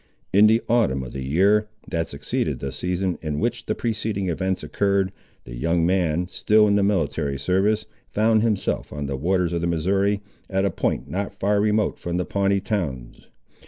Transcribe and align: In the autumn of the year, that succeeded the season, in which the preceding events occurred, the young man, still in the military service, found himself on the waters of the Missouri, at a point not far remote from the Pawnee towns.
In 0.33 0.47
the 0.47 0.63
autumn 0.67 1.03
of 1.03 1.11
the 1.13 1.21
year, 1.23 1.67
that 1.87 2.07
succeeded 2.07 2.57
the 2.59 2.71
season, 2.71 3.19
in 3.21 3.39
which 3.39 3.67
the 3.67 3.75
preceding 3.75 4.29
events 4.29 4.63
occurred, 4.63 5.11
the 5.43 5.55
young 5.55 5.85
man, 5.85 6.27
still 6.27 6.67
in 6.67 6.73
the 6.75 6.81
military 6.81 7.37
service, 7.37 7.85
found 8.09 8.41
himself 8.41 8.91
on 8.91 9.05
the 9.05 9.15
waters 9.15 9.53
of 9.53 9.61
the 9.61 9.67
Missouri, 9.67 10.21
at 10.49 10.65
a 10.65 10.71
point 10.71 11.07
not 11.07 11.39
far 11.39 11.61
remote 11.61 11.99
from 11.99 12.17
the 12.17 12.25
Pawnee 12.25 12.59
towns. 12.61 13.27